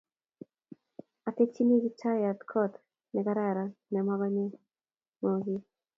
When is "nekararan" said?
3.13-3.71